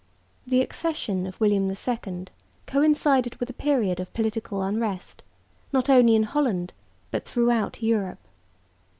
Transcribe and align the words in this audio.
The 0.47 0.61
accession 0.61 1.27
of 1.27 1.39
William 1.39 1.69
II 1.69 2.25
coincided 2.65 3.35
with 3.35 3.51
a 3.51 3.53
period 3.53 3.99
of 3.99 4.11
political 4.15 4.63
unrest, 4.63 5.21
not 5.71 5.91
only 5.91 6.15
in 6.15 6.23
Holland 6.23 6.73
but 7.11 7.25
throughout 7.25 7.83
Europe. 7.83 8.17